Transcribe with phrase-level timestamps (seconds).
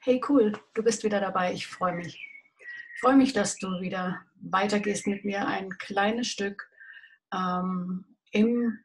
[0.00, 1.52] Hey, cool, du bist wieder dabei.
[1.52, 2.14] Ich freue mich.
[2.94, 6.70] Ich freue mich, dass du wieder weitergehst mit mir ein kleines Stück
[7.34, 8.78] ähm, im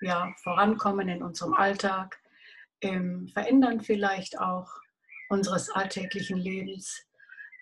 [0.00, 2.18] ja, Vorankommen in unserem Alltag,
[2.80, 4.68] im Verändern vielleicht auch
[5.28, 7.06] unseres alltäglichen Lebens,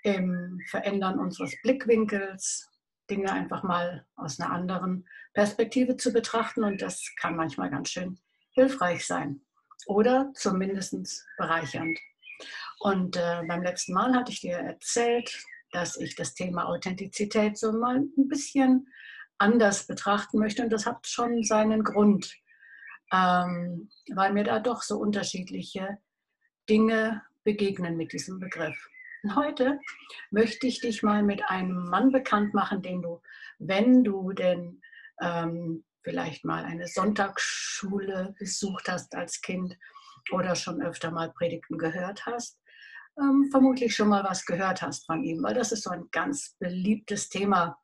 [0.03, 2.71] im Verändern unseres Blickwinkels,
[3.11, 6.65] Dinge einfach mal aus einer anderen Perspektive zu betrachten.
[6.65, 8.19] Und das kann manchmal ganz schön
[8.53, 9.43] hilfreich sein
[9.87, 11.99] oder zumindest bereichernd.
[12.83, 15.33] Und äh, beim letzten Mal hatte ich dir erzählt,
[15.71, 18.89] dass ich das Thema Authentizität so mal ein bisschen
[19.39, 20.65] anders betrachten möchte.
[20.65, 22.35] Und das hat schon seinen Grund,
[23.13, 25.99] ähm, weil mir da doch so unterschiedliche
[26.69, 28.89] Dinge begegnen mit diesem Begriff.
[29.23, 29.79] Und heute
[30.33, 33.23] möchte ich dich mal mit einem Mann bekannt machen, den du,
[33.61, 34.83] wenn du denn
[35.21, 39.79] ähm, vielleicht mal eine Sonntagsschule besucht hast als Kind
[40.33, 42.59] oder schon öfter mal Predigten gehört hast,
[43.19, 46.57] ähm, vermutlich schon mal was gehört hast von ihm, weil das ist so ein ganz
[46.59, 47.79] beliebtes Thema.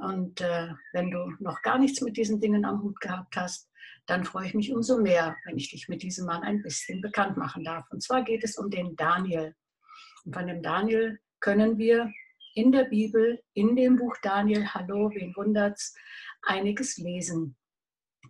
[0.00, 3.70] Und äh, wenn du noch gar nichts mit diesen Dingen am Hut gehabt hast,
[4.06, 7.36] dann freue ich mich umso mehr, wenn ich dich mit diesem Mann ein bisschen bekannt
[7.36, 7.84] machen darf.
[7.90, 9.54] Und zwar geht es um den Daniel.
[10.24, 12.12] Und von dem Daniel können wir
[12.54, 15.94] in der Bibel, in dem Buch Daniel, hallo, wen wundert's,
[16.42, 17.56] einiges lesen.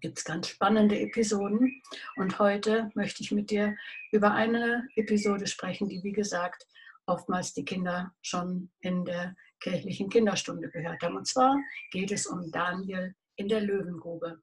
[0.04, 1.80] Gibt es ganz spannende Episoden.
[2.16, 3.74] Und heute möchte ich mit dir
[4.12, 6.66] über eine Episode sprechen, die, wie gesagt,
[7.06, 11.16] oftmals die Kinder schon in der kirchlichen Kinderstunde gehört haben.
[11.16, 11.56] Und zwar
[11.90, 14.42] geht es um Daniel in der Löwengrube.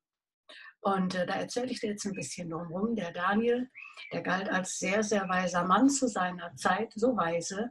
[0.79, 2.95] Und äh, da erzähle ich dir jetzt ein bisschen drumherum.
[2.95, 3.69] Der Daniel,
[4.13, 7.69] der galt als sehr, sehr weiser Mann zu seiner Zeit, so weise,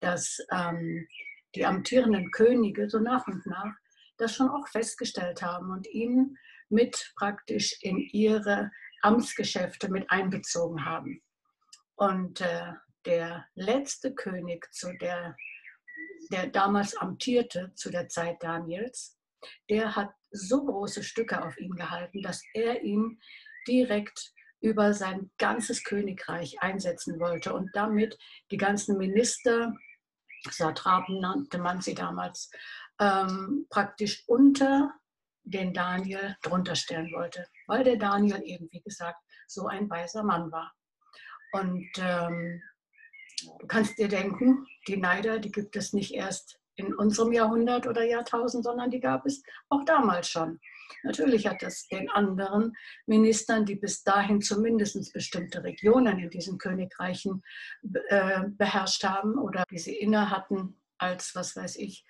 [0.00, 1.06] dass ähm,
[1.54, 3.74] die amtierenden Könige so nach und nach
[4.16, 8.70] das schon auch festgestellt haben und ihn mit praktisch in ihre
[9.02, 11.22] Amtsgeschäfte mit einbezogen haben.
[11.94, 12.72] Und äh,
[13.04, 15.36] der letzte König, zu der,
[16.30, 19.16] der damals amtierte zu der Zeit Daniels,
[19.70, 23.20] der hat so große Stücke auf ihn gehalten, dass er ihn
[23.68, 28.18] direkt über sein ganzes Königreich einsetzen wollte und damit
[28.50, 29.74] die ganzen Minister,
[30.50, 32.50] Satrapen nannte man sie damals,
[32.98, 34.92] ähm, praktisch unter
[35.46, 40.50] den Daniel drunter stellen wollte, weil der Daniel eben, wie gesagt, so ein weiser Mann
[40.50, 40.74] war.
[41.52, 42.60] Und ähm,
[43.60, 48.04] du kannst dir denken, die Neider, die gibt es nicht erst in unserem Jahrhundert oder
[48.04, 50.60] Jahrtausend, sondern die gab es auch damals schon.
[51.04, 52.74] Natürlich hat das den anderen
[53.06, 57.42] Ministern, die bis dahin zumindest bestimmte Regionen in diesen Königreichen
[58.08, 62.04] äh, beherrscht haben oder die sie inne hatten als, was weiß ich,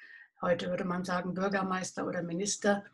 [0.47, 2.84] heute würde man sagen Bürgermeister oder Minister.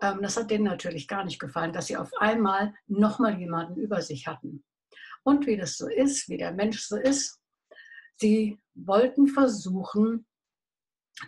[0.00, 4.00] Ähm, das hat denen natürlich gar nicht gefallen, dass sie auf einmal nochmal jemanden über
[4.00, 4.64] sich hatten.
[5.22, 7.40] Und wie das so ist, wie der Mensch so ist,
[8.16, 10.26] sie wollten versuchen,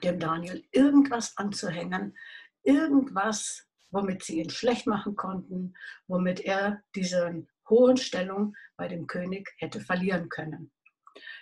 [0.03, 2.17] dem Daniel irgendwas anzuhängen,
[2.63, 5.75] irgendwas, womit sie ihn schlecht machen konnten,
[6.07, 10.73] womit er diese hohen Stellung bei dem König hätte verlieren können.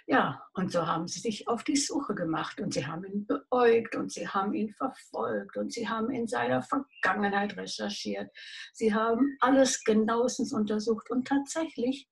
[0.06, 3.96] Ja, und so haben sie sich auf die Suche gemacht und sie haben ihn beäugt
[3.96, 8.30] und sie haben ihn verfolgt und sie haben in seiner Vergangenheit recherchiert.
[8.74, 12.06] Sie haben alles genauestens untersucht und tatsächlich,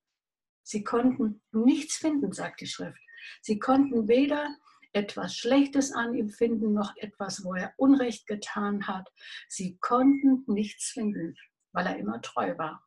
[0.63, 2.99] sie konnten nichts finden, sagt die Schrift.
[3.41, 4.55] Sie konnten weder
[4.91, 9.07] etwas Schlechtes an ihm finden, noch etwas, wo er Unrecht getan hat.
[9.47, 11.35] Sie konnten nichts finden,
[11.73, 12.83] weil er immer treu war.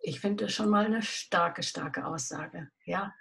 [0.00, 2.70] Ich finde das schon mal eine starke, starke Aussage.
[2.84, 3.14] Ja,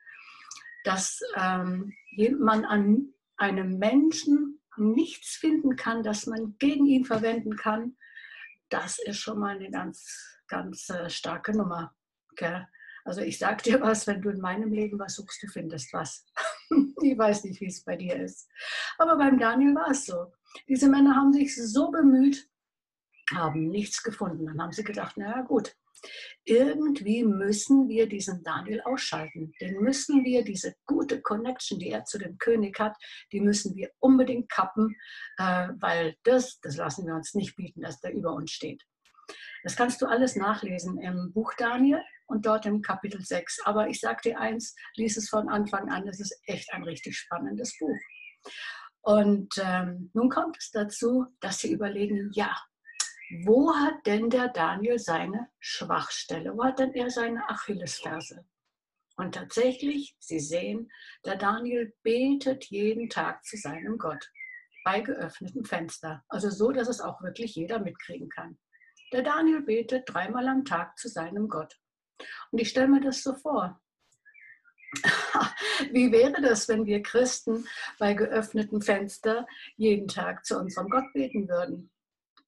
[0.84, 1.94] dass ähm,
[2.40, 7.96] man an einem Menschen nichts finden kann, das man gegen ihn verwenden kann,
[8.70, 11.96] das ist schon mal eine ganz, ganz äh, starke Nummer.
[12.32, 12.64] Okay?
[13.06, 16.26] Also ich sag dir was, wenn du in meinem Leben was suchst, du findest was.
[17.02, 18.50] ich weiß nicht, wie es bei dir ist.
[18.98, 20.32] Aber beim Daniel war es so.
[20.68, 22.50] Diese Männer haben sich so bemüht,
[23.32, 24.46] haben nichts gefunden.
[24.46, 25.76] Dann haben sie gedacht, naja gut,
[26.46, 29.54] irgendwie müssen wir diesen Daniel ausschalten.
[29.62, 32.96] Den müssen wir, diese gute Connection, die er zu dem König hat,
[33.32, 34.96] die müssen wir unbedingt kappen,
[35.38, 38.84] äh, weil das, das lassen wir uns nicht bieten, dass der über uns steht.
[39.64, 43.62] Das kannst du alles nachlesen im Buch Daniel und dort im Kapitel 6.
[43.64, 47.18] Aber ich sage dir eins, lies es von Anfang an, es ist echt ein richtig
[47.18, 47.98] spannendes Buch.
[49.02, 52.56] Und ähm, nun kommt es dazu, dass sie überlegen, ja,
[53.46, 56.56] wo hat denn der Daniel seine Schwachstelle?
[56.56, 58.46] Wo hat denn er seine Achillesferse?
[59.16, 60.92] Und tatsächlich, Sie sehen,
[61.26, 64.32] der Daniel betet jeden Tag zu seinem Gott
[64.84, 66.24] bei geöffnetem Fenster.
[66.28, 68.58] Also so, dass es auch wirklich jeder mitkriegen kann.
[69.12, 71.80] Der Daniel betet dreimal am Tag zu seinem Gott.
[72.52, 73.80] Und ich stelle mir das so vor.
[75.92, 77.68] Wie wäre das, wenn wir Christen
[78.00, 81.92] bei geöffnetem Fenster jeden Tag zu unserem Gott beten würden?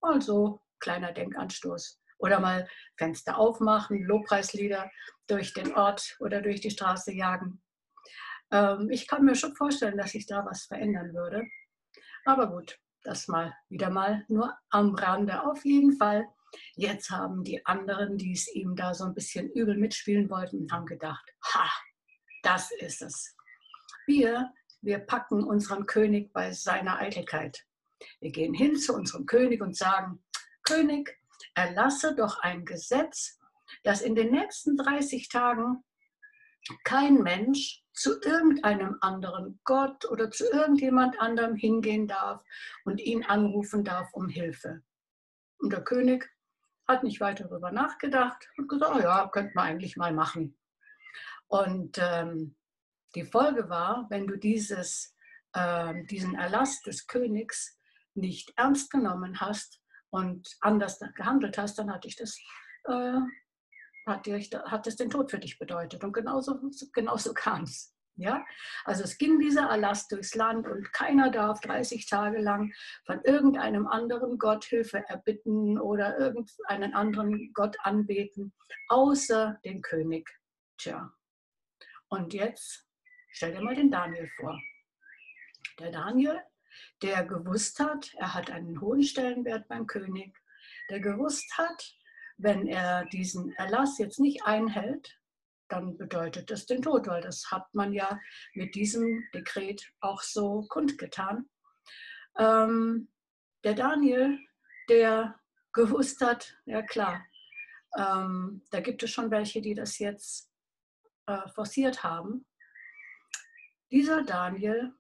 [0.02, 2.00] Also, kleiner Denkanstoß.
[2.18, 2.68] Oder mal
[2.98, 4.89] Fenster aufmachen, Lobpreislieder
[5.27, 7.62] durch den Ort oder durch die Straße jagen.
[8.51, 11.44] Ähm, ich kann mir schon vorstellen, dass sich da was verändern würde.
[12.25, 15.44] Aber gut, das mal wieder mal nur am Rande.
[15.44, 16.25] Auf jeden Fall,
[16.75, 20.86] jetzt haben die anderen, die es ihm da so ein bisschen übel mitspielen wollten, haben
[20.86, 21.24] gedacht,
[21.54, 21.69] ha,
[22.44, 23.36] das ist es.
[24.07, 24.51] Wir,
[24.81, 27.66] wir packen unseren König bei seiner Eitelkeit.
[28.19, 30.24] Wir gehen hin zu unserem König und sagen,
[30.66, 31.18] König,
[31.54, 33.40] erlasse doch ein Gesetz,
[33.84, 35.84] dass in den nächsten 30 Tagen
[36.84, 42.44] kein Mensch zu irgendeinem anderen Gott oder zu irgendjemand anderem hingehen darf
[42.84, 44.82] und ihn anrufen darf um Hilfe.
[45.60, 46.30] Und der König
[46.88, 50.58] hat nicht weiter darüber nachgedacht und gesagt, oh ja, könnte man eigentlich mal machen.
[51.48, 52.56] Und ähm,
[53.16, 55.16] die Folge war, wenn du dieses,
[55.54, 57.80] äh, diesen Erlass des Königs
[58.14, 59.82] nicht ernst genommen hast
[60.16, 62.38] und anders gehandelt hast, dann hat dich das,
[62.86, 63.20] äh,
[64.08, 66.04] hat, dich, hat das den Tod für dich bedeutet.
[66.04, 66.60] Und genauso,
[66.94, 67.94] genauso kam es.
[68.16, 68.46] Ja?
[68.86, 72.74] Also es ging dieser Erlass durchs Land und keiner darf 30 Tage lang
[73.06, 78.54] von irgendeinem anderen Gott Hilfe erbitten oder irgendeinen anderen Gott anbeten,
[78.88, 80.30] außer den König.
[80.78, 81.12] Tja,
[82.08, 82.88] und jetzt
[83.32, 84.58] stell dir mal den Daniel vor.
[85.80, 86.40] Der Daniel,
[87.01, 90.38] der gewusst hat, er hat einen hohen Stellenwert beim König,
[90.89, 91.95] der gewusst hat,
[92.38, 95.19] wenn er diesen Erlass jetzt nicht einhält,
[95.68, 98.19] dann bedeutet das den Tod, weil das hat man ja
[98.54, 101.50] mit diesem Dekret auch so kundgetan.
[102.38, 103.10] Ähm,
[103.63, 104.39] der Daniel,
[104.89, 105.39] der
[105.74, 107.25] gewusst hat, ja klar,
[107.98, 110.51] ähm, da gibt es schon welche, die das jetzt
[111.25, 112.45] äh, forciert haben.
[113.92, 114.94] Dieser Daniel,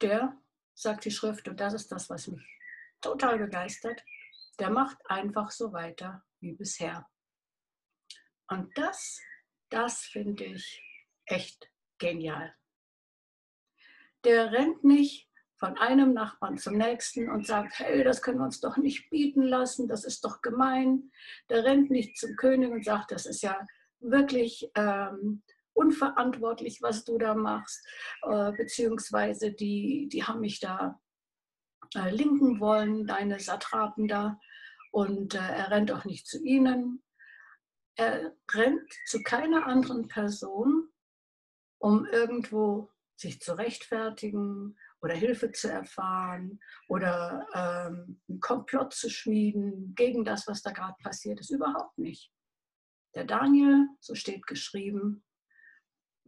[0.00, 0.36] der,
[0.80, 2.42] sagt die Schrift, und das ist das, was mich
[3.00, 4.02] total begeistert,
[4.58, 7.08] der macht einfach so weiter wie bisher.
[8.48, 9.20] Und das,
[9.70, 10.82] das finde ich
[11.26, 12.54] echt genial.
[14.24, 18.60] Der rennt nicht von einem Nachbarn zum nächsten und sagt, hey, das können wir uns
[18.60, 21.10] doch nicht bieten lassen, das ist doch gemein.
[21.50, 23.66] Der rennt nicht zum König und sagt, das ist ja
[24.00, 25.42] wirklich ähm,
[25.74, 27.86] unverantwortlich, was du da machst,
[28.22, 31.00] äh, beziehungsweise die, die haben mich da
[31.94, 34.38] äh, linken wollen, deine Satrapen da,
[34.90, 37.02] und äh, er rennt auch nicht zu ihnen.
[37.96, 40.88] Er rennt zu keiner anderen Person,
[41.78, 49.94] um irgendwo sich zu rechtfertigen oder Hilfe zu erfahren oder ähm, einen Komplott zu schmieden
[49.94, 51.50] gegen das, was da gerade passiert ist.
[51.50, 52.32] Überhaupt nicht.
[53.14, 55.24] Der Daniel, so steht geschrieben,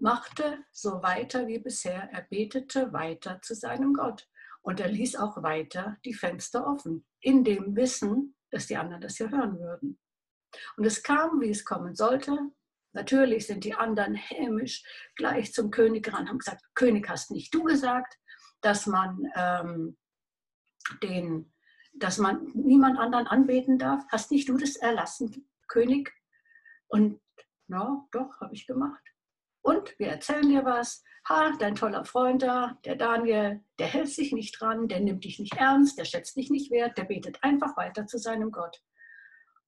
[0.02, 2.10] machte so weiter wie bisher.
[2.12, 4.28] Er betete weiter zu seinem Gott.
[4.60, 9.18] Und er ließ auch weiter die Fenster offen, in dem Wissen, dass die anderen das
[9.18, 9.98] ja hören würden.
[10.76, 12.38] Und es kam, wie es kommen sollte.
[12.92, 14.84] Natürlich sind die anderen hämisch
[15.16, 18.18] gleich zum König gerannt, haben gesagt, König hast nicht du gesagt,
[18.60, 19.96] dass man ähm,
[21.02, 21.52] den,
[21.94, 24.04] dass man niemand anderen anbeten darf.
[24.10, 26.12] Hast nicht du das erlassen, König?
[26.88, 27.20] Und
[27.66, 29.11] na, doch, habe ich gemacht.
[29.62, 31.02] Und wir erzählen dir was.
[31.28, 35.38] Ha, dein toller Freund da, der Daniel, der hält sich nicht dran, der nimmt dich
[35.38, 38.82] nicht ernst, der schätzt dich nicht wert, der betet einfach weiter zu seinem Gott.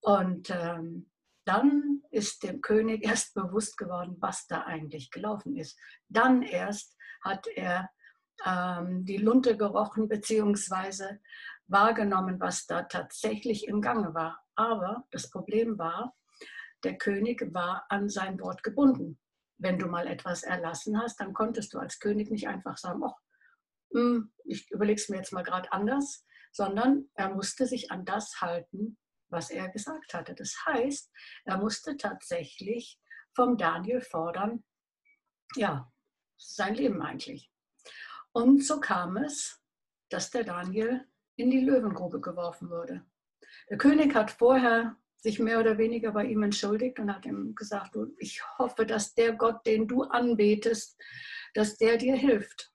[0.00, 1.10] Und ähm,
[1.44, 5.78] dann ist dem König erst bewusst geworden, was da eigentlich gelaufen ist.
[6.08, 7.88] Dann erst hat er
[8.44, 11.20] ähm, die Lunte gerochen beziehungsweise
[11.66, 14.42] wahrgenommen, was da tatsächlich im Gange war.
[14.56, 16.14] Aber das Problem war,
[16.82, 19.18] der König war an sein Wort gebunden.
[19.58, 23.14] Wenn du mal etwas erlassen hast, dann konntest du als König nicht einfach sagen, oh,
[24.44, 28.98] ich überlege es mir jetzt mal gerade anders, sondern er musste sich an das halten,
[29.28, 30.34] was er gesagt hatte.
[30.34, 31.10] Das heißt,
[31.44, 33.00] er musste tatsächlich
[33.34, 34.64] vom Daniel fordern,
[35.56, 35.92] ja,
[36.36, 37.50] sein Leben eigentlich.
[38.32, 39.60] Und so kam es,
[40.08, 41.06] dass der Daniel
[41.36, 43.04] in die Löwengrube geworfen wurde.
[43.70, 47.96] Der König hat vorher sich mehr oder weniger bei ihm entschuldigt und hat ihm gesagt,
[48.18, 51.02] ich hoffe, dass der Gott, den du anbetest,
[51.54, 52.70] dass der dir hilft.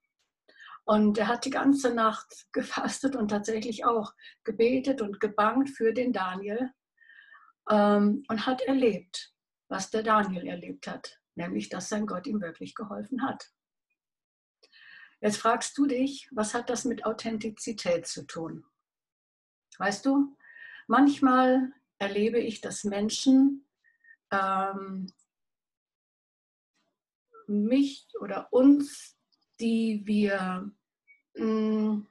[0.84, 4.14] Und er hat die ganze Nacht gefastet und tatsächlich auch
[4.44, 6.72] gebetet und gebangt für den Daniel
[7.70, 9.32] ähm, und hat erlebt,
[9.68, 13.48] was der Daniel erlebt hat, nämlich dass sein Gott ihm wirklich geholfen hat.
[15.22, 18.66] Jetzt fragst du dich, was hat das mit Authentizität zu tun?
[19.78, 20.36] Weißt du,
[20.88, 23.66] manchmal erlebe ich, dass Menschen
[24.32, 25.12] ähm,
[27.48, 29.18] mich oder uns,
[29.60, 30.72] die wir,
[31.36, 32.02] mm,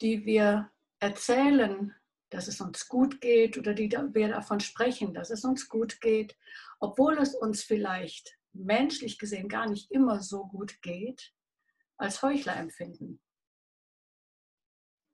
[0.00, 1.94] die wir erzählen,
[2.30, 6.36] dass es uns gut geht oder die wir davon sprechen, dass es uns gut geht,
[6.80, 11.32] obwohl es uns vielleicht menschlich gesehen gar nicht immer so gut geht,
[11.98, 13.20] als Heuchler empfinden.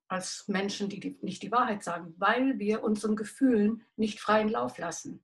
[0.09, 5.23] Als Menschen, die, nicht die Wahrheit sagen, weil wir unseren Gefühlen nicht freien Lauf lassen,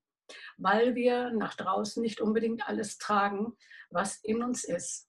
[0.56, 3.56] weil wir nach draußen nicht unbedingt alles tragen,
[3.90, 5.08] was in uns ist.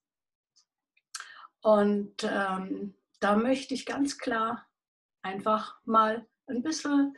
[1.62, 4.68] Und ähm, da möchte ich ganz klar
[5.24, 7.18] einfach mal ein bisschen,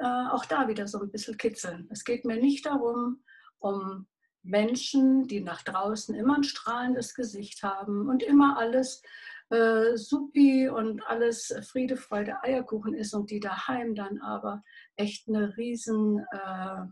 [0.00, 1.86] äh, auch da wieder so ein bisschen kitzeln.
[1.90, 3.22] Es geht mir nicht darum,
[3.58, 4.06] um
[4.42, 9.02] Menschen, die nach draußen immer ein strahlendes Gesicht haben und immer alles
[9.50, 14.62] äh, supi und alles Friede, Freude, Eierkuchen ist und die daheim dann aber
[14.96, 16.86] echt eine riesen äh,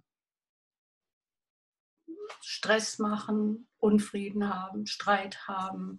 [2.40, 5.98] Stress machen, Unfrieden haben, Streit haben,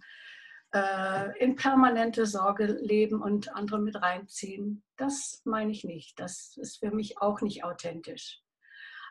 [0.74, 4.82] äh, in permanente Sorge leben und andere mit reinziehen.
[4.96, 6.18] Das meine ich nicht.
[6.18, 8.42] Das ist für mich auch nicht authentisch.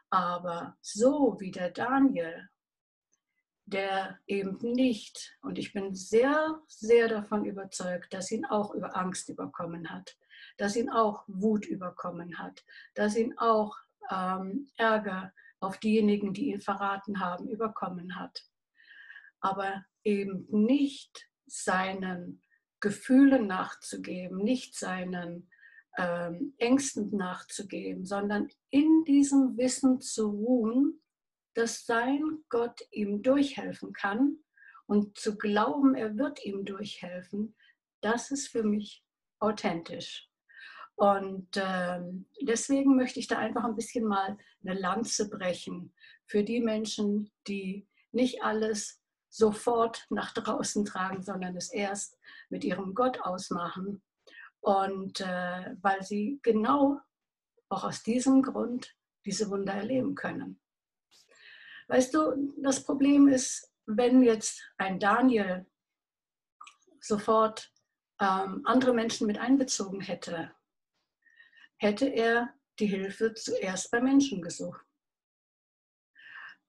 [0.10, 2.50] Aber so wie der Daniel,
[3.74, 9.30] der eben nicht, und ich bin sehr, sehr davon überzeugt, dass ihn auch über Angst
[9.30, 10.16] überkommen hat,
[10.58, 12.64] dass ihn auch Wut überkommen hat,
[12.94, 13.76] dass ihn auch
[14.12, 18.46] ähm, Ärger auf diejenigen, die ihn verraten haben, überkommen hat.
[19.40, 22.42] Aber eben nicht seinen
[22.80, 25.50] Gefühlen nachzugeben, nicht seinen
[25.98, 31.03] ähm, Ängsten nachzugeben, sondern in diesem Wissen zu ruhen,
[31.54, 34.38] dass sein Gott ihm durchhelfen kann
[34.86, 37.56] und zu glauben, er wird ihm durchhelfen,
[38.02, 39.04] das ist für mich
[39.40, 40.30] authentisch.
[40.96, 45.94] Und ähm, deswegen möchte ich da einfach ein bisschen mal eine Lanze brechen
[46.28, 52.20] für die Menschen, die nicht alles sofort nach draußen tragen, sondern es erst
[52.50, 54.04] mit ihrem Gott ausmachen.
[54.62, 57.00] Und äh, weil sie genau
[57.70, 58.96] auch aus diesem Grund
[59.26, 60.60] diese Wunder erleben können.
[61.88, 65.66] Weißt du, das Problem ist, wenn jetzt ein Daniel
[67.02, 67.72] sofort
[68.20, 70.52] ähm, andere Menschen mit einbezogen hätte,
[71.78, 74.86] hätte er die Hilfe zuerst bei Menschen gesucht.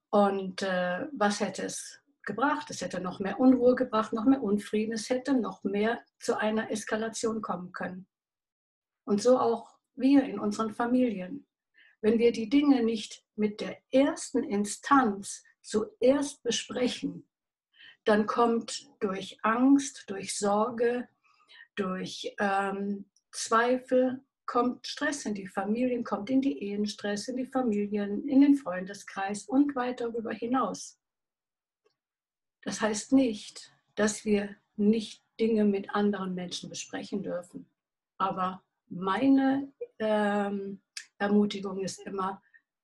[0.09, 2.69] Und äh, was hätte es gebracht?
[2.69, 6.71] Es hätte noch mehr Unruhe gebracht, noch mehr Unfrieden, es hätte noch mehr zu einer
[6.71, 8.07] Eskalation kommen können.
[9.05, 11.45] Und so auch wir in unseren Familien.
[12.01, 17.27] Wenn wir die Dinge nicht mit der ersten Instanz zuerst besprechen,
[18.03, 21.07] dann kommt durch Angst, durch Sorge,
[21.75, 27.47] durch ähm, Zweifel, kommt Stress in die Familien, kommt in die Ehen, Stress in die
[27.47, 30.99] Familien, in den Freundeskreis und weit darüber hinaus.
[32.61, 37.69] Das heißt nicht, dass wir nicht Dinge mit anderen Menschen besprechen dürfen.
[38.17, 40.81] Aber meine ähm,
[41.17, 42.41] Ermutigung ist immer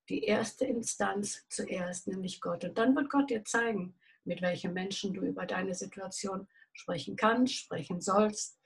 [0.10, 2.64] die erste Instanz zuerst, nämlich Gott.
[2.64, 7.56] Und dann wird Gott dir zeigen, mit welchen Menschen du über deine Situation sprechen kannst,
[7.56, 8.60] sprechen sollst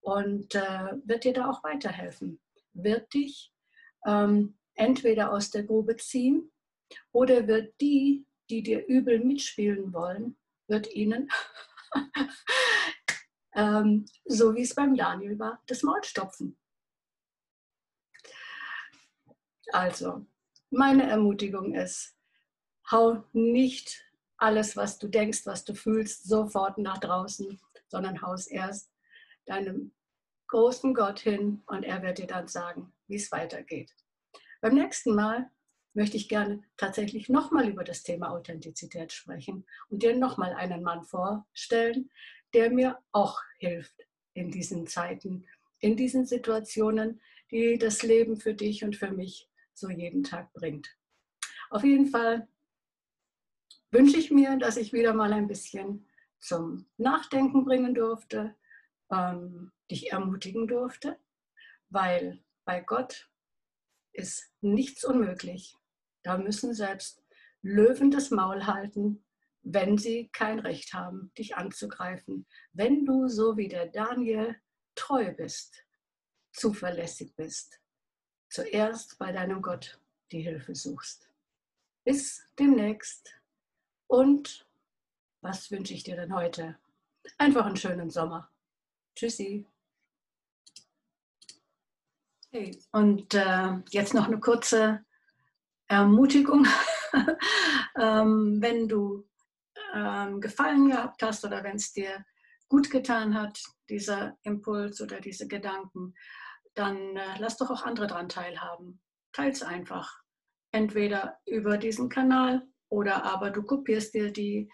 [0.00, 2.40] und äh, wird dir da auch weiterhelfen.
[2.72, 3.52] Wird dich
[4.06, 6.50] ähm, entweder aus der Grube ziehen
[7.12, 10.36] oder wird die, die dir übel mitspielen wollen,
[10.66, 11.30] wird ihnen,
[13.54, 16.56] ähm, so wie es beim Daniel war, das Maul stopfen.
[19.70, 20.26] Also,
[20.70, 22.16] meine Ermutigung ist,
[22.90, 24.04] hau nicht
[24.36, 28.90] alles, was du denkst, was du fühlst, sofort nach draußen, sondern haus erst
[29.46, 29.92] deinem
[30.48, 33.94] großen Gott hin und er wird dir dann sagen, wie es weitergeht.
[34.60, 35.50] Beim nächsten Mal
[35.94, 41.04] möchte ich gerne tatsächlich nochmal über das Thema Authentizität sprechen und dir nochmal einen Mann
[41.04, 42.10] vorstellen,
[42.54, 45.46] der mir auch hilft in diesen Zeiten,
[45.78, 50.96] in diesen Situationen, die das Leben für dich und für mich so jeden Tag bringt.
[51.70, 52.48] Auf jeden Fall
[53.90, 56.06] wünsche ich mir, dass ich wieder mal ein bisschen
[56.38, 58.56] zum Nachdenken bringen durfte,
[59.10, 61.18] ähm, dich ermutigen durfte,
[61.88, 63.30] weil bei Gott
[64.12, 65.76] ist nichts unmöglich.
[66.22, 67.22] Da müssen selbst
[67.62, 69.24] Löwen das Maul halten,
[69.62, 72.46] wenn sie kein Recht haben, dich anzugreifen.
[72.72, 74.56] Wenn du so wie der Daniel
[74.94, 75.84] treu bist,
[76.52, 77.81] zuverlässig bist,
[78.52, 79.98] zuerst bei deinem Gott
[80.30, 81.28] die Hilfe suchst.
[82.04, 83.34] Bis demnächst.
[84.06, 84.66] Und
[85.40, 86.78] was wünsche ich dir denn heute?
[87.38, 88.50] Einfach einen schönen Sommer.
[89.16, 89.66] Tschüssi.
[92.50, 95.02] Hey, und äh, jetzt noch eine kurze
[95.86, 96.66] Ermutigung.
[97.98, 99.26] ähm, wenn du
[99.94, 102.24] ähm, gefallen gehabt hast oder wenn es dir
[102.68, 106.14] gut getan hat, dieser Impuls oder diese Gedanken,
[106.74, 109.00] dann äh, lass doch auch andere daran teilhaben.
[109.32, 110.20] Teils einfach.
[110.72, 114.70] Entweder über diesen Kanal oder aber du kopierst dir die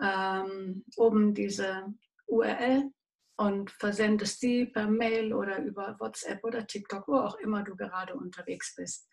[0.00, 1.92] ähm, oben diese
[2.26, 2.90] URL
[3.36, 8.14] und versendest sie per Mail oder über WhatsApp oder TikTok, wo auch immer du gerade
[8.14, 9.08] unterwegs bist.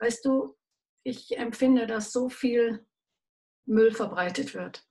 [0.00, 0.56] Weißt du,
[1.04, 2.86] ich empfinde, dass so viel
[3.66, 4.86] Müll verbreitet wird,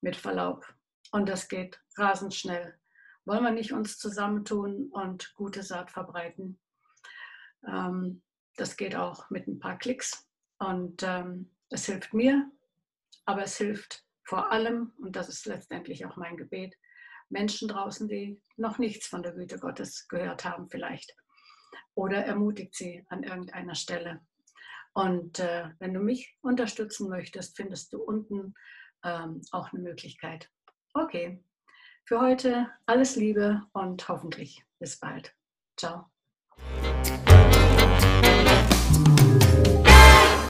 [0.00, 0.66] mit Verlaub.
[1.12, 2.79] Und das geht rasend schnell.
[3.24, 6.58] Wollen wir nicht uns zusammentun und gute Saat verbreiten?
[7.66, 8.22] Ähm,
[8.56, 10.28] das geht auch mit ein paar Klicks.
[10.58, 12.50] Und ähm, es hilft mir,
[13.24, 16.76] aber es hilft vor allem, und das ist letztendlich auch mein Gebet,
[17.30, 21.14] Menschen draußen, die noch nichts von der Güte Gottes gehört haben vielleicht.
[21.94, 24.20] Oder ermutigt sie an irgendeiner Stelle.
[24.92, 28.54] Und äh, wenn du mich unterstützen möchtest, findest du unten
[29.04, 30.50] ähm, auch eine Möglichkeit.
[30.94, 31.42] Okay,
[32.10, 35.32] für heute alles Liebe und hoffentlich bis bald.
[35.76, 36.10] Ciao.